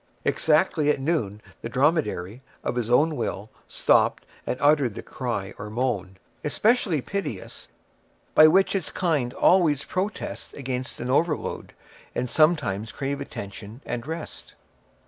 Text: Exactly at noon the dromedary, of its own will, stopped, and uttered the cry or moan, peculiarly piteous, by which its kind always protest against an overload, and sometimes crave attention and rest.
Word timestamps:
Exactly 0.25 0.89
at 0.89 0.99
noon 0.99 1.43
the 1.61 1.69
dromedary, 1.69 2.41
of 2.63 2.75
its 2.75 2.89
own 2.89 3.15
will, 3.15 3.51
stopped, 3.67 4.25
and 4.47 4.57
uttered 4.59 4.95
the 4.95 5.03
cry 5.03 5.53
or 5.59 5.69
moan, 5.69 6.17
peculiarly 6.41 7.01
piteous, 7.05 7.67
by 8.33 8.47
which 8.47 8.73
its 8.73 8.89
kind 8.91 9.31
always 9.31 9.83
protest 9.85 10.55
against 10.55 10.99
an 10.99 11.11
overload, 11.11 11.73
and 12.15 12.31
sometimes 12.31 12.91
crave 12.91 13.21
attention 13.21 13.81
and 13.85 14.07
rest. 14.07 14.55